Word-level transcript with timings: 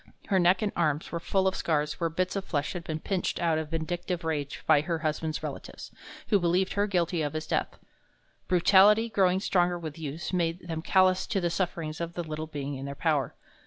Her 0.29 0.39
neck 0.39 0.63
and 0.63 0.71
arms 0.75 1.11
were 1.11 1.19
full 1.19 1.47
of 1.47 1.55
scars 1.55 1.99
where 1.99 2.09
bits 2.09 2.35
of 2.35 2.43
flesh 2.43 2.73
had 2.73 2.83
been 2.83 2.99
pinched 2.99 3.39
out 3.39 3.59
in 3.59 3.67
vindictive 3.67 4.23
rage 4.23 4.63
by 4.65 4.81
her 4.81 4.97
husband's 5.05 5.43
relatives, 5.43 5.91
who 6.29 6.39
believed 6.39 6.73
her 6.73 6.87
guilty 6.87 7.21
of 7.21 7.33
his 7.33 7.45
death. 7.45 7.77
Brutality, 8.47 9.09
growing 9.09 9.39
stronger 9.39 9.77
with 9.77 9.99
use, 9.99 10.33
made 10.33 10.67
them 10.67 10.81
callous 10.81 11.27
to 11.27 11.39
the 11.39 11.51
sufferings 11.51 12.01
of 12.01 12.15
the 12.15 12.23
little 12.23 12.47
being 12.47 12.73
in 12.73 12.85
their 12.87 12.95
power. 12.95 13.35